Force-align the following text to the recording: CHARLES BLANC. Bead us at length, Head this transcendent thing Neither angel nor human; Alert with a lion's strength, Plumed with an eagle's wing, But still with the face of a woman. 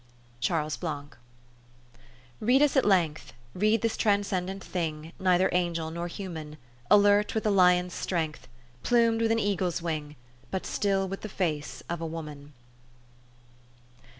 CHARLES 0.39 0.77
BLANC. 0.77 1.15
Bead 2.43 2.63
us 2.63 2.75
at 2.75 2.85
length, 2.85 3.33
Head 3.61 3.81
this 3.81 3.95
transcendent 3.95 4.63
thing 4.63 5.13
Neither 5.19 5.47
angel 5.51 5.91
nor 5.91 6.07
human; 6.07 6.57
Alert 6.89 7.35
with 7.35 7.45
a 7.45 7.51
lion's 7.51 7.93
strength, 7.93 8.47
Plumed 8.81 9.21
with 9.21 9.31
an 9.31 9.37
eagle's 9.37 9.79
wing, 9.79 10.15
But 10.49 10.65
still 10.65 11.07
with 11.07 11.21
the 11.21 11.29
face 11.29 11.83
of 11.87 12.01
a 12.01 12.07
woman. 12.07 12.53